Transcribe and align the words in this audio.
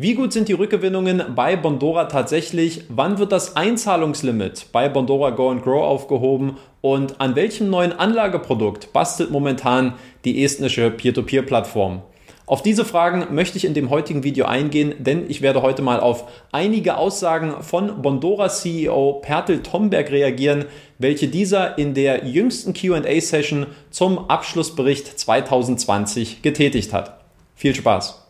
Wie 0.00 0.14
gut 0.14 0.32
sind 0.32 0.46
die 0.46 0.52
Rückgewinnungen 0.52 1.34
bei 1.34 1.56
Bondora 1.56 2.04
tatsächlich? 2.04 2.84
Wann 2.88 3.18
wird 3.18 3.32
das 3.32 3.56
Einzahlungslimit 3.56 4.66
bei 4.70 4.88
Bondora 4.88 5.30
Go 5.30 5.50
and 5.50 5.64
Grow 5.64 5.82
aufgehoben? 5.82 6.56
Und 6.80 7.20
an 7.20 7.34
welchem 7.34 7.68
neuen 7.68 7.90
Anlageprodukt 7.90 8.92
bastelt 8.92 9.32
momentan 9.32 9.94
die 10.24 10.44
estnische 10.44 10.92
Peer-to-Peer-Plattform? 10.92 12.02
Auf 12.46 12.62
diese 12.62 12.84
Fragen 12.84 13.34
möchte 13.34 13.58
ich 13.58 13.64
in 13.64 13.74
dem 13.74 13.90
heutigen 13.90 14.22
Video 14.22 14.46
eingehen, 14.46 14.94
denn 15.00 15.28
ich 15.28 15.42
werde 15.42 15.62
heute 15.62 15.82
mal 15.82 15.98
auf 15.98 16.28
einige 16.52 16.96
Aussagen 16.96 17.60
von 17.62 18.00
Bondora 18.00 18.50
CEO 18.50 19.14
Pertel 19.14 19.64
Tomberg 19.64 20.12
reagieren, 20.12 20.66
welche 20.98 21.26
dieser 21.26 21.76
in 21.76 21.94
der 21.94 22.24
jüngsten 22.24 22.72
QA-Session 22.72 23.66
zum 23.90 24.30
Abschlussbericht 24.30 25.18
2020 25.18 26.40
getätigt 26.42 26.92
hat. 26.92 27.18
Viel 27.56 27.74
Spaß! 27.74 28.27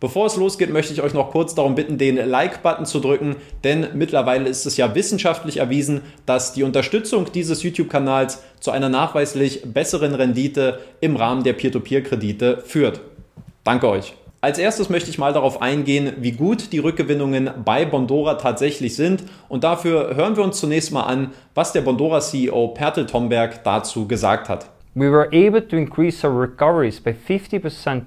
Bevor 0.00 0.24
es 0.24 0.36
losgeht, 0.36 0.72
möchte 0.72 0.94
ich 0.94 1.02
euch 1.02 1.12
noch 1.12 1.30
kurz 1.30 1.54
darum 1.54 1.74
bitten, 1.74 1.98
den 1.98 2.16
Like-Button 2.16 2.86
zu 2.86 3.00
drücken, 3.00 3.36
denn 3.64 3.88
mittlerweile 3.92 4.48
ist 4.48 4.64
es 4.64 4.78
ja 4.78 4.94
wissenschaftlich 4.94 5.58
erwiesen, 5.58 6.00
dass 6.24 6.54
die 6.54 6.62
Unterstützung 6.62 7.30
dieses 7.32 7.62
YouTube-Kanals 7.62 8.42
zu 8.60 8.70
einer 8.70 8.88
nachweislich 8.88 9.60
besseren 9.62 10.14
Rendite 10.14 10.78
im 11.02 11.16
Rahmen 11.16 11.44
der 11.44 11.52
Peer-to-Peer-Kredite 11.52 12.62
führt. 12.64 13.02
Danke 13.62 13.90
euch. 13.90 14.14
Als 14.40 14.56
erstes 14.56 14.88
möchte 14.88 15.10
ich 15.10 15.18
mal 15.18 15.34
darauf 15.34 15.60
eingehen, 15.60 16.14
wie 16.20 16.32
gut 16.32 16.72
die 16.72 16.78
Rückgewinnungen 16.78 17.50
bei 17.62 17.84
Bondora 17.84 18.36
tatsächlich 18.36 18.96
sind. 18.96 19.24
Und 19.50 19.64
dafür 19.64 20.16
hören 20.16 20.34
wir 20.34 20.44
uns 20.44 20.58
zunächst 20.58 20.92
mal 20.92 21.02
an, 21.02 21.32
was 21.54 21.74
der 21.74 21.82
Bondora-CEO 21.82 22.68
Pertel 22.68 23.04
Tomberg 23.04 23.62
dazu 23.64 24.08
gesagt 24.08 24.48
hat. 24.48 24.70
We 24.94 25.12
were 25.12 25.26
able 25.26 25.68
to 25.68 25.76
increase 25.76 26.26
our 26.26 26.40
recoveries 26.40 26.98
by 26.98 27.10
50% 27.10 28.00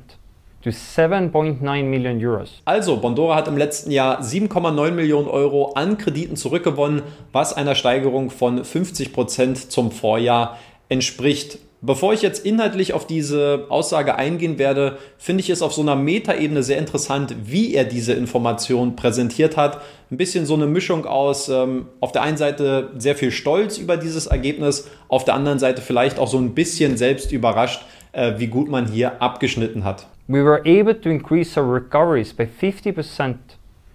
to 0.63 0.70
7.9 0.70 1.84
Million 1.84 2.24
Euros. 2.24 2.62
Also, 2.65 2.98
Bondora 2.98 3.35
hat 3.35 3.48
im 3.48 3.57
letzten 3.57 3.91
Jahr 3.91 4.21
7,9 4.21 4.91
Millionen 4.91 5.27
Euro 5.27 5.74
an 5.74 5.98
Krediten 5.98 6.35
zurückgewonnen, 6.35 7.01
was 7.32 7.54
einer 7.54 7.76
Steigerung 7.76 8.29
von 8.29 8.63
50 8.63 9.12
Prozent 9.13 9.71
zum 9.71 9.91
Vorjahr 9.91 10.57
entspricht. 10.90 11.60
Bevor 11.85 12.13
ich 12.13 12.21
jetzt 12.21 12.46
inhaltlich 12.46 12.93
auf 12.93 13.05
diese 13.05 13.65
Aussage 13.68 14.15
eingehen 14.15 14.57
werde, 14.57 14.99
finde 15.18 15.41
ich 15.41 15.49
es 15.49 15.62
auf 15.62 15.73
so 15.73 15.82
einer 15.82 15.98
Metaebene 15.98 16.63
sehr 16.63 16.77
interessant, 16.77 17.35
wie 17.43 17.73
er 17.73 17.84
diese 17.84 18.13
Information 18.13 18.95
präsentiert 18.95 19.57
hat. 19.57 19.82
Ein 20.10 20.16
bisschen 20.16 20.45
so 20.45 20.54
eine 20.54 20.66
Mischung 20.66 21.05
aus 21.05 21.49
ähm, 21.49 21.88
auf 21.99 22.13
der 22.13 22.21
einen 22.21 22.38
Seite 22.38 22.91
sehr 22.98 23.18
viel 23.18 23.32
Stolz 23.32 23.77
über 23.77 23.98
dieses 23.98 24.27
Ergebnis, 24.27 24.88
auf 25.10 25.26
der 25.26 25.34
anderen 25.34 25.60
Seite 25.60 25.82
vielleicht 25.82 26.20
auch 26.20 26.29
so 26.29 26.38
ein 26.38 26.54
bisschen 26.54 26.95
selbst 26.95 27.34
überrascht, 27.34 27.84
äh, 28.13 28.35
wie 28.38 28.48
gut 28.48 28.70
man 28.70 28.88
hier 28.88 29.21
abgeschnitten 29.21 29.84
hat. 29.84 30.07
We 30.27 30.41
were 30.41 30.62
able 30.66 30.93
to 31.02 31.10
increase 31.10 31.57
our 31.57 31.66
recoveries 31.66 32.32
by 32.32 32.46
50% 32.46 33.35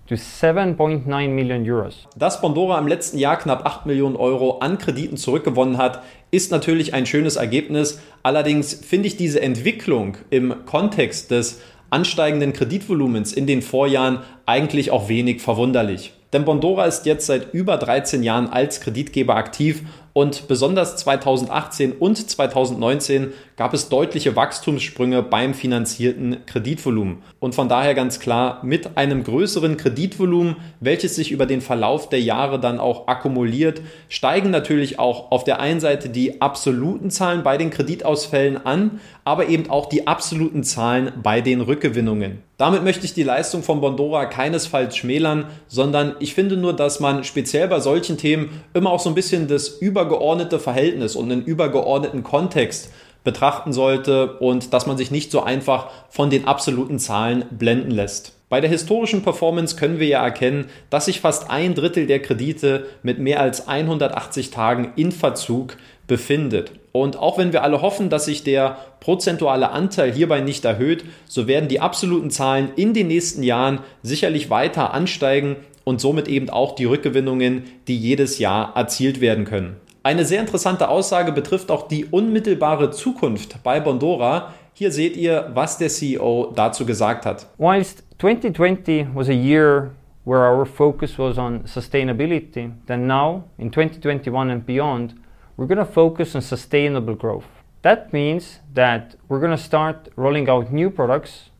to 0.08 0.14
7.9 0.14 1.28
million 1.30 1.64
euros. 1.64 2.06
Dass 2.16 2.42
Bondora 2.42 2.78
im 2.78 2.86
letzten 2.86 3.16
Jahr 3.16 3.38
knapp 3.38 3.64
8 3.64 3.86
Millionen 3.86 4.14
Euro 4.14 4.58
an 4.58 4.76
Krediten 4.76 5.16
zurückgewonnen 5.16 5.78
hat, 5.78 6.02
ist 6.30 6.50
natürlich 6.50 6.92
ein 6.92 7.06
schönes 7.06 7.36
Ergebnis. 7.36 8.00
Allerdings 8.22 8.74
finde 8.74 9.08
ich 9.08 9.16
diese 9.16 9.40
Entwicklung 9.40 10.18
im 10.28 10.66
Kontext 10.66 11.30
des 11.30 11.62
ansteigenden 11.88 12.52
Kreditvolumens 12.52 13.32
in 13.32 13.46
den 13.46 13.62
Vorjahren 13.62 14.18
eigentlich 14.44 14.90
auch 14.90 15.08
wenig 15.08 15.40
verwunderlich. 15.40 16.12
Denn 16.34 16.44
Bondora 16.44 16.84
ist 16.84 17.06
jetzt 17.06 17.24
seit 17.24 17.54
über 17.54 17.78
13 17.78 18.22
Jahren 18.22 18.48
als 18.50 18.82
Kreditgeber 18.82 19.36
aktiv 19.36 19.82
und 20.18 20.48
besonders 20.48 20.96
2018 20.96 21.92
und 21.92 22.16
2019 22.28 23.32
gab 23.54 23.72
es 23.72 23.88
deutliche 23.88 24.34
Wachstumssprünge 24.34 25.22
beim 25.22 25.54
finanzierten 25.54 26.38
Kreditvolumen. 26.44 27.18
Und 27.38 27.54
von 27.54 27.68
daher 27.68 27.94
ganz 27.94 28.18
klar, 28.18 28.58
mit 28.64 28.96
einem 28.96 29.22
größeren 29.22 29.76
Kreditvolumen, 29.76 30.56
welches 30.80 31.14
sich 31.14 31.30
über 31.30 31.46
den 31.46 31.60
Verlauf 31.60 32.08
der 32.08 32.20
Jahre 32.20 32.58
dann 32.58 32.80
auch 32.80 33.06
akkumuliert, 33.06 33.80
steigen 34.08 34.50
natürlich 34.50 34.98
auch 34.98 35.30
auf 35.30 35.44
der 35.44 35.60
einen 35.60 35.78
Seite 35.78 36.08
die 36.08 36.42
absoluten 36.42 37.10
Zahlen 37.10 37.44
bei 37.44 37.56
den 37.56 37.70
Kreditausfällen 37.70 38.66
an, 38.66 38.98
aber 39.22 39.48
eben 39.48 39.70
auch 39.70 39.86
die 39.86 40.08
absoluten 40.08 40.64
Zahlen 40.64 41.12
bei 41.22 41.40
den 41.40 41.60
Rückgewinnungen. 41.60 42.42
Damit 42.58 42.82
möchte 42.82 43.04
ich 43.04 43.14
die 43.14 43.22
Leistung 43.22 43.62
von 43.62 43.80
Bondora 43.80 44.26
keinesfalls 44.26 44.96
schmälern, 44.96 45.46
sondern 45.68 46.16
ich 46.18 46.34
finde 46.34 46.56
nur, 46.56 46.74
dass 46.74 46.98
man 46.98 47.22
speziell 47.22 47.68
bei 47.68 47.78
solchen 47.78 48.18
Themen 48.18 48.62
immer 48.74 48.90
auch 48.90 48.98
so 48.98 49.08
ein 49.08 49.14
bisschen 49.14 49.46
das 49.46 49.68
übergeordnete 49.68 50.58
Verhältnis 50.58 51.14
und 51.14 51.30
einen 51.30 51.44
übergeordneten 51.44 52.24
Kontext 52.24 52.90
betrachten 53.22 53.72
sollte 53.72 54.38
und 54.38 54.72
dass 54.74 54.86
man 54.86 54.96
sich 54.96 55.12
nicht 55.12 55.30
so 55.30 55.42
einfach 55.42 55.88
von 56.08 56.30
den 56.30 56.46
absoluten 56.46 56.98
Zahlen 56.98 57.44
blenden 57.50 57.92
lässt. 57.92 58.37
Bei 58.48 58.62
der 58.62 58.70
historischen 58.70 59.22
Performance 59.22 59.76
können 59.76 59.98
wir 59.98 60.06
ja 60.06 60.24
erkennen, 60.24 60.70
dass 60.88 61.04
sich 61.04 61.20
fast 61.20 61.50
ein 61.50 61.74
Drittel 61.74 62.06
der 62.06 62.20
Kredite 62.20 62.86
mit 63.02 63.18
mehr 63.18 63.40
als 63.40 63.68
180 63.68 64.50
Tagen 64.50 64.92
in 64.96 65.12
Verzug 65.12 65.76
befindet. 66.06 66.72
Und 66.92 67.18
auch 67.18 67.36
wenn 67.36 67.52
wir 67.52 67.62
alle 67.62 67.82
hoffen, 67.82 68.08
dass 68.08 68.24
sich 68.24 68.44
der 68.44 68.78
prozentuale 69.00 69.70
Anteil 69.70 70.10
hierbei 70.12 70.40
nicht 70.40 70.64
erhöht, 70.64 71.04
so 71.26 71.46
werden 71.46 71.68
die 71.68 71.80
absoluten 71.80 72.30
Zahlen 72.30 72.70
in 72.74 72.94
den 72.94 73.08
nächsten 73.08 73.42
Jahren 73.42 73.80
sicherlich 74.02 74.48
weiter 74.48 74.94
ansteigen 74.94 75.56
und 75.84 76.00
somit 76.00 76.26
eben 76.26 76.48
auch 76.48 76.74
die 76.74 76.86
Rückgewinnungen, 76.86 77.64
die 77.86 77.98
jedes 77.98 78.38
Jahr 78.38 78.74
erzielt 78.74 79.20
werden 79.20 79.44
können. 79.44 79.76
Eine 80.02 80.24
sehr 80.24 80.40
interessante 80.40 80.88
Aussage 80.88 81.32
betrifft 81.32 81.70
auch 81.70 81.86
die 81.86 82.06
unmittelbare 82.06 82.92
Zukunft 82.92 83.62
bei 83.62 83.78
Bondora. 83.78 84.54
Hier 84.78 84.92
seht 84.92 85.16
ihr, 85.16 85.50
was 85.54 85.76
der 85.76 85.88
CEO 85.88 86.52
dazu 86.54 86.86
gesagt 86.86 87.26
hat. 87.26 87.46
Whilst 87.58 88.04
2020 88.20 89.08
was 89.12 89.28
a 89.28 89.32
year 89.32 89.90
where 90.24 90.42
our 90.42 90.64
focus 90.64 91.18
was 91.18 91.36
on 91.36 91.64
sustainability, 91.64 92.70
then 92.86 93.08
now 93.08 93.42
in 93.58 93.72
2021 93.72 94.52
and 94.52 94.64
beyond 94.64 95.16
we're 95.56 95.66
going 95.66 95.84
to 95.84 95.84
focus 95.84 96.36
on 96.36 96.42
sustainable 96.42 97.16
growth. 97.16 97.42
That 97.82 98.12
means 98.12 98.60
that 98.72 99.16
we're 99.28 99.40
going 99.40 99.50
to 99.50 99.60
start 99.60 100.10
rolling 100.14 100.48
out 100.48 100.70
new 100.70 100.90
products 100.90 101.50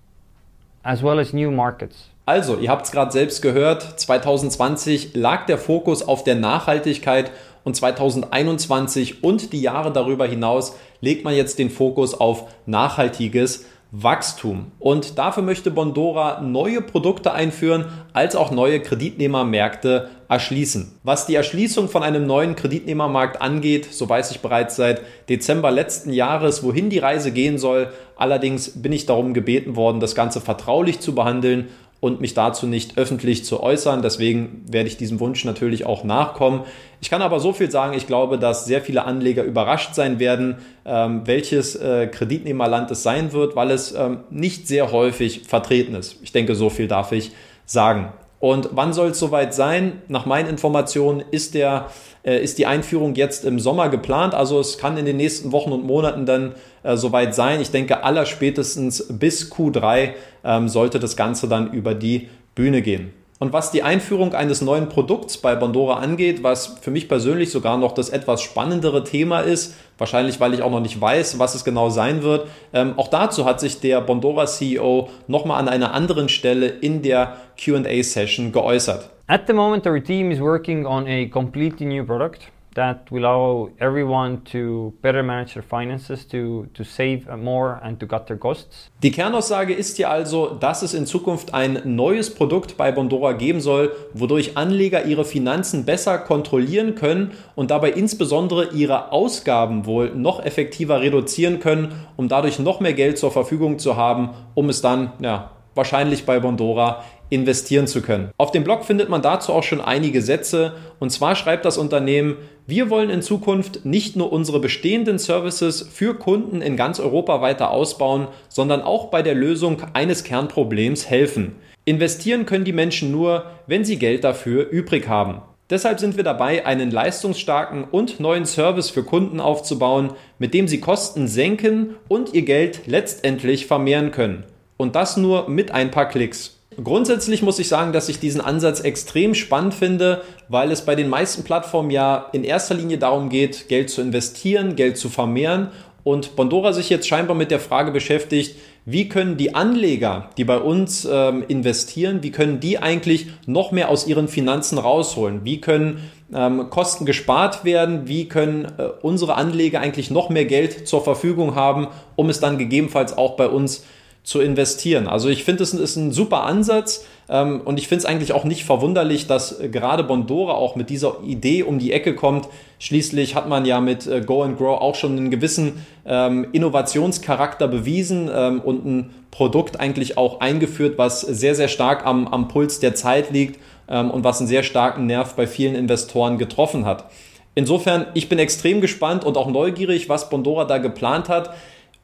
as 0.84 1.02
well 1.02 1.18
as 1.18 1.32
new 1.32 1.50
markets. 1.50 2.10
Also, 2.24 2.56
ihr 2.56 2.70
habt 2.70 2.86
es 2.86 2.92
gerade 2.92 3.10
selbst 3.10 3.42
gehört, 3.42 3.98
2020 3.98 5.16
lag 5.16 5.46
der 5.46 5.58
Fokus 5.58 6.06
auf 6.06 6.22
der 6.22 6.36
Nachhaltigkeit 6.36 7.32
und 7.68 7.74
2021 7.74 9.22
und 9.22 9.52
die 9.52 9.60
Jahre 9.60 9.92
darüber 9.92 10.26
hinaus 10.26 10.74
legt 11.02 11.22
man 11.22 11.34
jetzt 11.34 11.58
den 11.58 11.68
Fokus 11.68 12.14
auf 12.14 12.46
nachhaltiges 12.64 13.66
Wachstum. 13.90 14.72
Und 14.78 15.18
dafür 15.18 15.42
möchte 15.42 15.70
Bondora 15.70 16.40
neue 16.40 16.80
Produkte 16.80 17.32
einführen, 17.32 17.84
als 18.14 18.36
auch 18.36 18.50
neue 18.50 18.80
Kreditnehmermärkte 18.80 20.08
erschließen. 20.30 20.98
Was 21.02 21.26
die 21.26 21.34
Erschließung 21.34 21.90
von 21.90 22.02
einem 22.02 22.26
neuen 22.26 22.56
Kreditnehmermarkt 22.56 23.42
angeht, 23.42 23.88
so 23.92 24.08
weiß 24.08 24.30
ich 24.30 24.40
bereits 24.40 24.76
seit 24.76 25.02
Dezember 25.28 25.70
letzten 25.70 26.12
Jahres, 26.12 26.62
wohin 26.62 26.88
die 26.88 26.98
Reise 26.98 27.32
gehen 27.32 27.58
soll. 27.58 27.92
Allerdings 28.16 28.82
bin 28.82 28.92
ich 28.92 29.04
darum 29.04 29.34
gebeten 29.34 29.76
worden, 29.76 30.00
das 30.00 30.14
Ganze 30.14 30.40
vertraulich 30.40 31.00
zu 31.00 31.14
behandeln 31.14 31.68
und 32.00 32.20
mich 32.20 32.34
dazu 32.34 32.66
nicht 32.66 32.96
öffentlich 32.96 33.44
zu 33.44 33.60
äußern. 33.60 34.02
Deswegen 34.02 34.64
werde 34.68 34.88
ich 34.88 34.96
diesem 34.96 35.18
Wunsch 35.18 35.44
natürlich 35.44 35.84
auch 35.84 36.04
nachkommen. 36.04 36.62
Ich 37.00 37.10
kann 37.10 37.22
aber 37.22 37.40
so 37.40 37.52
viel 37.52 37.70
sagen, 37.70 37.94
ich 37.94 38.06
glaube, 38.06 38.38
dass 38.38 38.66
sehr 38.66 38.80
viele 38.80 39.04
Anleger 39.04 39.42
überrascht 39.42 39.94
sein 39.94 40.20
werden, 40.20 40.58
ähm, 40.84 41.22
welches 41.24 41.74
äh, 41.76 42.06
Kreditnehmerland 42.06 42.90
es 42.90 43.02
sein 43.02 43.32
wird, 43.32 43.56
weil 43.56 43.70
es 43.70 43.92
ähm, 43.92 44.20
nicht 44.30 44.68
sehr 44.68 44.92
häufig 44.92 45.42
vertreten 45.46 45.94
ist. 45.94 46.18
Ich 46.22 46.32
denke, 46.32 46.54
so 46.54 46.70
viel 46.70 46.86
darf 46.86 47.12
ich 47.12 47.32
sagen. 47.66 48.12
Und 48.40 48.70
wann 48.72 48.92
soll 48.92 49.08
es 49.08 49.18
soweit 49.18 49.52
sein? 49.52 50.02
Nach 50.08 50.24
meinen 50.24 50.48
Informationen 50.48 51.24
ist, 51.30 51.54
der, 51.54 51.88
äh, 52.24 52.42
ist 52.42 52.58
die 52.58 52.66
Einführung 52.66 53.14
jetzt 53.14 53.44
im 53.44 53.58
Sommer 53.58 53.88
geplant. 53.88 54.34
Also 54.34 54.60
es 54.60 54.78
kann 54.78 54.96
in 54.96 55.06
den 55.06 55.16
nächsten 55.16 55.50
Wochen 55.50 55.72
und 55.72 55.84
Monaten 55.84 56.24
dann 56.24 56.54
äh, 56.84 56.96
soweit 56.96 57.34
sein. 57.34 57.60
Ich 57.60 57.70
denke, 57.70 58.04
allerspätestens 58.04 59.06
bis 59.08 59.52
Q3 59.52 60.10
ähm, 60.44 60.68
sollte 60.68 61.00
das 61.00 61.16
Ganze 61.16 61.48
dann 61.48 61.72
über 61.72 61.94
die 61.94 62.28
Bühne 62.54 62.82
gehen. 62.82 63.12
Und 63.40 63.52
was 63.52 63.70
die 63.70 63.84
Einführung 63.84 64.34
eines 64.34 64.62
neuen 64.62 64.88
Produkts 64.88 65.38
bei 65.38 65.54
Bondora 65.54 65.98
angeht, 65.98 66.42
was 66.42 66.78
für 66.80 66.90
mich 66.90 67.08
persönlich 67.08 67.52
sogar 67.52 67.78
noch 67.78 67.92
das 67.92 68.08
etwas 68.08 68.42
spannendere 68.42 69.04
Thema 69.04 69.40
ist, 69.40 69.76
wahrscheinlich 69.96 70.40
weil 70.40 70.54
ich 70.54 70.62
auch 70.62 70.72
noch 70.72 70.80
nicht 70.80 71.00
weiß, 71.00 71.38
was 71.38 71.54
es 71.54 71.64
genau 71.64 71.88
sein 71.88 72.22
wird, 72.24 72.48
ähm, 72.72 72.94
auch 72.96 73.08
dazu 73.08 73.44
hat 73.44 73.60
sich 73.60 73.78
der 73.80 74.00
Bondora 74.00 74.46
CEO 74.46 75.08
nochmal 75.28 75.60
an 75.60 75.68
einer 75.68 75.94
anderen 75.94 76.28
Stelle 76.28 76.66
in 76.66 77.02
der 77.02 77.36
QA-Session 77.62 78.50
geäußert. 78.50 79.10
At 79.28 79.42
the 79.46 79.52
moment, 79.52 79.86
our 79.86 80.02
team 80.02 80.32
is 80.32 80.40
working 80.40 80.84
on 80.84 81.06
a 81.06 81.26
completely 81.26 81.86
new 81.86 82.04
product 82.04 82.50
that 82.78 83.10
will 83.10 83.24
allow 83.24 83.70
everyone 83.80 84.44
to 84.44 84.94
better 85.02 85.22
manage 85.22 85.54
their 85.54 85.64
finances, 85.64 86.24
to, 86.28 86.68
to 86.74 86.84
save 86.84 87.26
more 87.36 87.80
and 87.82 87.98
to 87.98 88.06
cut 88.06 88.28
their 88.28 88.38
costs. 88.38 88.90
Die 89.02 89.10
Kernaussage 89.10 89.74
ist 89.74 89.96
hier 89.96 90.10
also, 90.10 90.54
dass 90.54 90.82
es 90.82 90.94
in 90.94 91.04
Zukunft 91.04 91.54
ein 91.54 91.80
neues 91.84 92.32
Produkt 92.32 92.76
bei 92.76 92.92
Bondora 92.92 93.32
geben 93.32 93.60
soll, 93.60 93.92
wodurch 94.14 94.56
Anleger 94.56 95.04
ihre 95.04 95.24
Finanzen 95.24 95.84
besser 95.84 96.18
kontrollieren 96.18 96.94
können 96.94 97.32
und 97.56 97.72
dabei 97.72 97.90
insbesondere 97.90 98.70
ihre 98.72 99.10
Ausgaben 99.10 99.84
wohl 99.84 100.14
noch 100.14 100.44
effektiver 100.44 101.00
reduzieren 101.00 101.58
können, 101.58 101.92
um 102.16 102.28
dadurch 102.28 102.60
noch 102.60 102.78
mehr 102.78 102.94
Geld 102.94 103.18
zur 103.18 103.32
Verfügung 103.32 103.80
zu 103.80 103.96
haben, 103.96 104.30
um 104.54 104.68
es 104.68 104.82
dann 104.82 105.12
ja, 105.20 105.50
wahrscheinlich 105.74 106.26
bei 106.26 106.38
Bondora 106.38 107.02
investieren 107.30 107.86
zu 107.86 108.02
können. 108.02 108.30
Auf 108.38 108.50
dem 108.50 108.64
Blog 108.64 108.84
findet 108.84 109.08
man 109.08 109.22
dazu 109.22 109.52
auch 109.52 109.62
schon 109.62 109.80
einige 109.80 110.22
Sätze. 110.22 110.74
Und 110.98 111.10
zwar 111.10 111.34
schreibt 111.34 111.64
das 111.64 111.78
Unternehmen, 111.78 112.36
wir 112.66 112.90
wollen 112.90 113.10
in 113.10 113.22
Zukunft 113.22 113.84
nicht 113.84 114.16
nur 114.16 114.32
unsere 114.32 114.60
bestehenden 114.60 115.18
Services 115.18 115.88
für 115.92 116.14
Kunden 116.14 116.60
in 116.62 116.76
ganz 116.76 117.00
Europa 117.00 117.40
weiter 117.40 117.70
ausbauen, 117.70 118.28
sondern 118.48 118.82
auch 118.82 119.06
bei 119.06 119.22
der 119.22 119.34
Lösung 119.34 119.82
eines 119.94 120.24
Kernproblems 120.24 121.08
helfen. 121.08 121.56
Investieren 121.84 122.44
können 122.44 122.64
die 122.64 122.72
Menschen 122.72 123.10
nur, 123.10 123.46
wenn 123.66 123.84
sie 123.84 123.98
Geld 123.98 124.24
dafür 124.24 124.68
übrig 124.68 125.08
haben. 125.08 125.40
Deshalb 125.70 126.00
sind 126.00 126.16
wir 126.16 126.24
dabei, 126.24 126.64
einen 126.64 126.90
leistungsstarken 126.90 127.84
und 127.84 128.20
neuen 128.20 128.46
Service 128.46 128.88
für 128.88 129.02
Kunden 129.02 129.38
aufzubauen, 129.38 130.12
mit 130.38 130.54
dem 130.54 130.66
sie 130.66 130.80
Kosten 130.80 131.28
senken 131.28 131.96
und 132.08 132.32
ihr 132.32 132.42
Geld 132.42 132.82
letztendlich 132.86 133.66
vermehren 133.66 134.10
können. 134.10 134.44
Und 134.78 134.96
das 134.96 135.18
nur 135.18 135.48
mit 135.50 135.70
ein 135.70 135.90
paar 135.90 136.08
Klicks. 136.08 136.57
Grundsätzlich 136.82 137.42
muss 137.42 137.58
ich 137.58 137.66
sagen, 137.66 137.92
dass 137.92 138.08
ich 138.08 138.20
diesen 138.20 138.40
Ansatz 138.40 138.80
extrem 138.80 139.34
spannend 139.34 139.74
finde, 139.74 140.22
weil 140.48 140.70
es 140.70 140.82
bei 140.82 140.94
den 140.94 141.08
meisten 141.08 141.42
Plattformen 141.42 141.90
ja 141.90 142.26
in 142.32 142.44
erster 142.44 142.76
Linie 142.76 142.98
darum 142.98 143.30
geht, 143.30 143.68
Geld 143.68 143.90
zu 143.90 144.00
investieren, 144.00 144.76
Geld 144.76 144.96
zu 144.96 145.08
vermehren 145.08 145.70
und 146.04 146.36
Bondora 146.36 146.72
sich 146.72 146.88
jetzt 146.88 147.08
scheinbar 147.08 147.36
mit 147.36 147.50
der 147.50 147.58
Frage 147.58 147.90
beschäftigt, 147.90 148.54
wie 148.84 149.08
können 149.08 149.36
die 149.36 149.56
Anleger, 149.56 150.30
die 150.38 150.44
bei 150.44 150.56
uns 150.56 151.06
ähm, 151.10 151.44
investieren, 151.48 152.22
wie 152.22 152.30
können 152.30 152.60
die 152.60 152.78
eigentlich 152.78 153.26
noch 153.46 153.72
mehr 153.72 153.88
aus 153.88 154.06
ihren 154.06 154.28
Finanzen 154.28 154.78
rausholen? 154.78 155.44
Wie 155.44 155.60
können 155.60 156.08
ähm, 156.32 156.70
Kosten 156.70 157.04
gespart 157.04 157.64
werden? 157.64 158.06
Wie 158.06 158.28
können 158.28 158.66
äh, 158.78 158.84
unsere 159.02 159.34
Anleger 159.34 159.80
eigentlich 159.80 160.10
noch 160.10 160.30
mehr 160.30 160.46
Geld 160.46 160.86
zur 160.86 161.02
Verfügung 161.02 161.56
haben, 161.56 161.88
um 162.14 162.30
es 162.30 162.40
dann 162.40 162.56
gegebenenfalls 162.56 163.18
auch 163.18 163.36
bei 163.36 163.48
uns 163.48 163.80
zu 163.80 163.97
investieren. 164.42 165.08
Also 165.08 165.30
ich 165.30 165.42
finde, 165.42 165.62
es 165.62 165.72
ist 165.72 165.96
ein 165.96 166.12
super 166.12 166.42
Ansatz 166.42 167.06
ähm, 167.30 167.62
und 167.64 167.78
ich 167.78 167.88
finde 167.88 168.00
es 168.00 168.04
eigentlich 168.04 168.34
auch 168.34 168.44
nicht 168.44 168.62
verwunderlich, 168.62 169.26
dass 169.26 169.58
äh, 169.58 169.70
gerade 169.70 170.04
Bondora 170.04 170.52
auch 170.52 170.76
mit 170.76 170.90
dieser 170.90 171.22
Idee 171.24 171.62
um 171.62 171.78
die 171.78 171.92
Ecke 171.92 172.14
kommt. 172.14 172.46
Schließlich 172.78 173.34
hat 173.34 173.48
man 173.48 173.64
ja 173.64 173.80
mit 173.80 174.06
äh, 174.06 174.20
Go 174.20 174.42
and 174.42 174.58
Grow 174.58 174.82
auch 174.82 174.96
schon 174.96 175.16
einen 175.16 175.30
gewissen 175.30 175.86
ähm, 176.04 176.46
Innovationscharakter 176.52 177.68
bewiesen 177.68 178.30
ähm, 178.30 178.60
und 178.60 178.84
ein 178.84 179.14
Produkt 179.30 179.80
eigentlich 179.80 180.18
auch 180.18 180.40
eingeführt, 180.40 180.98
was 180.98 181.22
sehr, 181.22 181.54
sehr 181.54 181.68
stark 181.68 182.04
am, 182.04 182.28
am 182.28 182.48
Puls 182.48 182.80
der 182.80 182.94
Zeit 182.94 183.30
liegt 183.30 183.58
ähm, 183.88 184.10
und 184.10 184.24
was 184.24 184.40
einen 184.40 184.48
sehr 184.48 184.62
starken 184.62 185.06
Nerv 185.06 185.36
bei 185.36 185.46
vielen 185.46 185.74
Investoren 185.74 186.36
getroffen 186.36 186.84
hat. 186.84 187.06
Insofern, 187.54 188.06
ich 188.12 188.28
bin 188.28 188.38
extrem 188.38 188.82
gespannt 188.82 189.24
und 189.24 189.38
auch 189.38 189.48
neugierig, 189.48 190.10
was 190.10 190.28
Bondora 190.28 190.66
da 190.66 190.76
geplant 190.76 191.30
hat. 191.30 191.54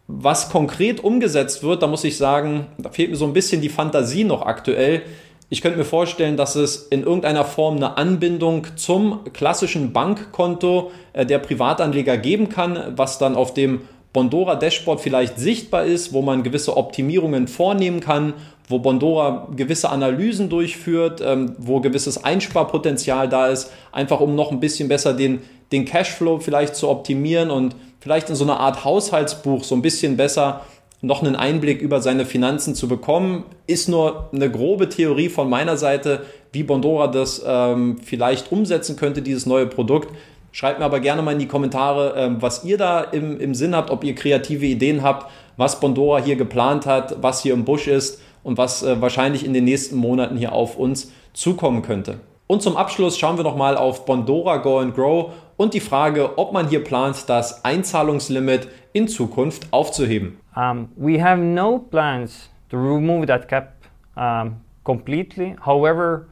Was 0.06 0.50
konkret 0.50 1.02
umgesetzt 1.02 1.62
wird, 1.62 1.82
da 1.82 1.86
muss 1.86 2.04
ich 2.04 2.18
sagen, 2.18 2.66
da 2.76 2.90
fehlt 2.90 3.10
mir 3.10 3.16
so 3.16 3.24
ein 3.24 3.32
bisschen 3.32 3.62
die 3.62 3.70
Fantasie 3.70 4.24
noch 4.24 4.42
aktuell. 4.42 5.02
Ich 5.48 5.62
könnte 5.62 5.78
mir 5.78 5.84
vorstellen, 5.84 6.36
dass 6.36 6.56
es 6.56 6.88
in 6.88 7.02
irgendeiner 7.02 7.44
Form 7.44 7.76
eine 7.76 7.96
Anbindung 7.96 8.66
zum 8.76 9.20
klassischen 9.32 9.92
Bankkonto 9.92 10.90
äh, 11.14 11.24
der 11.24 11.38
Privatanleger 11.38 12.18
geben 12.18 12.48
kann, 12.48 12.92
was 12.96 13.18
dann 13.18 13.34
auf 13.34 13.54
dem 13.54 13.82
Bondora 14.12 14.56
Dashboard 14.56 15.00
vielleicht 15.00 15.38
sichtbar 15.38 15.84
ist, 15.84 16.12
wo 16.12 16.22
man 16.22 16.42
gewisse 16.42 16.76
Optimierungen 16.76 17.48
vornehmen 17.48 18.00
kann, 18.00 18.34
wo 18.68 18.78
Bondora 18.78 19.48
gewisse 19.56 19.90
Analysen 19.90 20.48
durchführt, 20.48 21.20
ähm, 21.24 21.56
wo 21.58 21.80
gewisses 21.80 22.22
Einsparpotenzial 22.22 23.28
da 23.28 23.48
ist, 23.48 23.72
einfach 23.90 24.20
um 24.20 24.34
noch 24.34 24.52
ein 24.52 24.60
bisschen 24.60 24.88
besser 24.88 25.14
den, 25.14 25.40
den 25.72 25.84
Cashflow 25.84 26.38
vielleicht 26.38 26.76
zu 26.76 26.88
optimieren 26.88 27.50
und 27.50 27.74
vielleicht 28.04 28.28
in 28.28 28.36
so 28.36 28.44
einer 28.44 28.60
Art 28.60 28.84
Haushaltsbuch 28.84 29.64
so 29.64 29.74
ein 29.74 29.80
bisschen 29.80 30.18
besser 30.18 30.60
noch 31.00 31.22
einen 31.22 31.36
Einblick 31.36 31.80
über 31.80 32.02
seine 32.02 32.26
Finanzen 32.26 32.74
zu 32.74 32.86
bekommen. 32.86 33.44
Ist 33.66 33.88
nur 33.88 34.28
eine 34.30 34.50
grobe 34.50 34.90
Theorie 34.90 35.30
von 35.30 35.48
meiner 35.48 35.78
Seite, 35.78 36.26
wie 36.52 36.64
Bondora 36.64 37.06
das 37.06 37.42
ähm, 37.46 37.96
vielleicht 38.04 38.52
umsetzen 38.52 38.96
könnte, 38.96 39.22
dieses 39.22 39.46
neue 39.46 39.66
Produkt. 39.66 40.14
Schreibt 40.52 40.80
mir 40.80 40.84
aber 40.84 41.00
gerne 41.00 41.22
mal 41.22 41.32
in 41.32 41.38
die 41.38 41.48
Kommentare, 41.48 42.12
ähm, 42.14 42.36
was 42.42 42.62
ihr 42.62 42.76
da 42.76 43.00
im, 43.00 43.40
im 43.40 43.54
Sinn 43.54 43.74
habt, 43.74 43.90
ob 43.90 44.04
ihr 44.04 44.14
kreative 44.14 44.66
Ideen 44.66 45.02
habt, 45.02 45.30
was 45.56 45.80
Bondora 45.80 46.22
hier 46.22 46.36
geplant 46.36 46.84
hat, 46.84 47.22
was 47.22 47.42
hier 47.42 47.54
im 47.54 47.64
Busch 47.64 47.88
ist 47.88 48.20
und 48.42 48.58
was 48.58 48.82
äh, 48.82 49.00
wahrscheinlich 49.00 49.46
in 49.46 49.54
den 49.54 49.64
nächsten 49.64 49.96
Monaten 49.96 50.36
hier 50.36 50.52
auf 50.52 50.76
uns 50.76 51.10
zukommen 51.32 51.80
könnte. 51.80 52.18
Und 52.54 52.62
zum 52.62 52.76
Abschluss 52.76 53.18
schauen 53.18 53.36
wir 53.36 53.42
nochmal 53.42 53.76
auf 53.76 54.04
Bondora 54.04 54.58
Go 54.58 54.78
and 54.78 54.94
Grow 54.94 55.32
und 55.56 55.74
die 55.74 55.80
Frage, 55.80 56.38
ob 56.38 56.52
man 56.52 56.68
hier 56.68 56.84
plant, 56.84 57.28
das 57.28 57.64
Einzahlungslimit 57.64 58.68
in 58.92 59.08
Zukunft 59.08 59.66
aufzuheben. 59.72 60.38
Um, 60.54 60.88
we 60.94 61.20
have 61.20 61.42
no 61.42 61.80
plans 61.80 62.48
to 62.70 62.76
remove 62.76 63.26
that 63.26 63.48
cap 63.48 63.72
um, 64.14 64.60
completely. 64.84 65.56
However, 65.66 66.28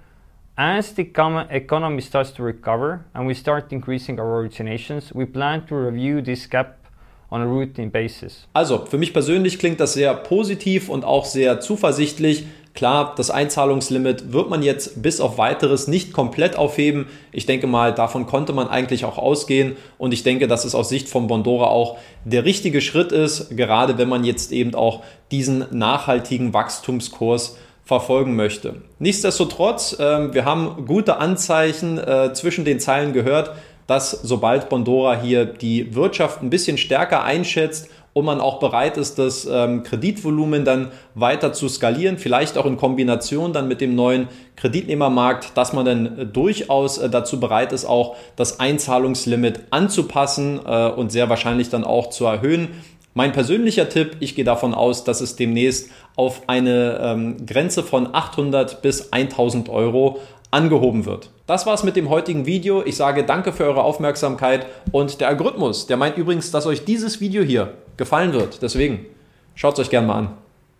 as 0.55 0.95
the 0.95 1.03
economy 1.03 2.01
starts 2.01 2.33
to 2.35 2.45
recover 2.45 3.01
and 3.15 3.27
we 3.27 3.35
start 3.35 3.73
increasing 3.73 4.21
our 4.21 4.45
originations, 4.45 5.13
we 5.13 5.27
plan 5.27 5.67
to 5.67 5.75
review 5.75 6.23
this 6.23 6.49
cap 6.49 6.77
on 7.33 7.41
a 7.41 7.47
routine 7.47 7.91
basis. 7.91 8.47
Also, 8.53 8.87
für 8.87 8.99
mich 8.99 9.13
persönlich 9.13 9.59
klingt 9.59 9.81
das 9.81 9.95
sehr 9.95 10.15
positiv 10.15 10.89
und 10.89 11.05
auch 11.05 11.25
sehr 11.25 11.59
zuversichtlich. 11.59 12.47
Klar, 12.75 13.15
das 13.17 13.31
Einzahlungslimit 13.31 14.33
wird 14.33 14.49
man 14.49 14.63
jetzt 14.63 15.03
bis 15.03 15.21
auf 15.21 15.37
weiteres 15.37 15.89
nicht 15.89 16.15
komplett 16.15 16.57
aufheben. 16.57 17.07
Ich 17.31 17.45
denke 17.45 17.67
mal, 17.67 17.93
davon 17.93 18.27
konnte 18.27 18.55
man 18.55 18.69
eigentlich 18.69 19.05
auch 19.05 19.19
ausgehen 19.19 19.77
und 19.99 20.13
ich 20.15 20.23
denke, 20.23 20.49
dass 20.49 20.65
es 20.65 20.75
aus 20.75 20.89
Sicht 20.89 21.09
von 21.09 21.27
Bondora 21.27 21.67
auch 21.67 21.99
der 22.25 22.47
richtige 22.47 22.81
Schritt 22.81 23.13
ist, 23.13 23.55
gerade 23.57 23.99
wenn 23.99 24.09
man 24.09 24.25
jetzt 24.25 24.53
eben 24.53 24.75
auch 24.75 25.03
diesen 25.31 25.67
nachhaltigen 25.71 26.55
Wachstumskurs 26.55 27.59
verfolgen 27.85 28.37
möchte. 28.37 28.77
Nichtsdestotrotz, 28.99 29.99
äh, 29.99 30.33
wir 30.33 30.45
haben 30.47 30.87
gute 30.87 31.19
Anzeichen 31.19 31.99
äh, 31.99 32.33
zwischen 32.33 32.65
den 32.65 32.81
Zeilen 32.81 33.13
gehört, 33.13 33.53
dass 33.87 34.11
sobald 34.11 34.69
Bondora 34.69 35.21
hier 35.21 35.45
die 35.45 35.95
Wirtschaft 35.95 36.43
ein 36.43 36.49
bisschen 36.49 36.79
stärker 36.79 37.25
einschätzt 37.25 37.91
und 38.15 38.25
man 38.25 38.41
auch 38.41 38.59
bereit 38.59 38.97
ist, 38.97 39.19
das 39.19 39.49
ähm, 39.51 39.83
Kreditvolumen 39.83 40.65
dann 40.65 40.93
weiter 41.15 41.53
zu 41.53 41.69
skalieren, 41.69 42.19
vielleicht 42.19 42.59
auch 42.59 42.67
in 42.67 42.77
Kombination 42.77 43.53
dann 43.53 43.69
mit 43.69 43.81
dem 43.81 43.95
neuen 43.95 44.29
Kreditnehmermarkt, 44.57 45.57
dass 45.57 45.73
man 45.73 45.85
dann 45.85 46.19
äh, 46.19 46.27
durchaus 46.27 46.99
äh, 46.99 47.09
dazu 47.09 47.41
bereit 47.41 47.73
ist, 47.73 47.85
auch 47.85 48.17
das 48.37 48.61
Einzahlungslimit 48.61 49.61
anzupassen 49.71 50.61
äh, 50.65 50.89
und 50.89 51.11
sehr 51.11 51.31
wahrscheinlich 51.31 51.71
dann 51.71 51.85
auch 51.85 52.11
zu 52.11 52.27
erhöhen. 52.27 52.69
Mein 53.15 53.33
persönlicher 53.33 53.89
Tipp, 53.89 54.17
ich 54.21 54.35
gehe 54.35 54.45
davon 54.45 54.73
aus, 54.73 55.05
dass 55.05 55.21
es 55.21 55.37
demnächst 55.37 55.91
auf 56.17 56.43
eine 56.47 56.99
ähm, 57.03 57.47
Grenze 57.47 57.83
von 57.83 58.15
800 58.15 58.81
bis 58.81 59.13
1000 59.13 59.69
Euro 59.69 60.21
angehoben 60.51 61.07
wird. 61.07 61.31
Das 61.47 61.67
war's 61.67 61.83
mit 61.83 61.97
dem 61.97 62.09
heutigen 62.09 62.47
Video. 62.47 62.83
Ich 62.85 62.97
sage 62.97 63.25
danke 63.25 63.53
für 63.53 63.65
eure 63.65 63.83
Aufmerksamkeit 63.83 64.67
und 64.93 65.21
der 65.21 65.29
Algorithmus, 65.29 65.87
der 65.87 65.97
meint 65.97 66.17
übrigens, 66.17 66.51
dass 66.51 66.67
euch 66.67 66.85
dieses 66.85 67.21
Video 67.21 67.43
hier 67.43 67.75
gefallen 67.97 68.33
wird. 68.33 68.63
Deswegen 68.63 69.07
schaut 69.55 69.75
es 69.75 69.81
euch 69.81 69.91
gerne 69.91 70.07
mal 70.07 70.19
an. 70.19 70.35